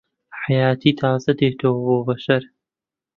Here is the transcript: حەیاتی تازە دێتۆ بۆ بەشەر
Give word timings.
حەیاتی 0.43 0.91
تازە 0.99 1.31
دێتۆ 1.39 1.69
بۆ 1.85 1.95
بەشەر 2.07 2.43